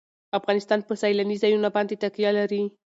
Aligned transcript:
افغانستان 0.39 0.79
په 0.87 0.93
سیلانی 1.01 1.37
ځایونه 1.43 1.69
باندې 1.75 1.99
تکیه 2.03 2.31
لري. 2.39 2.63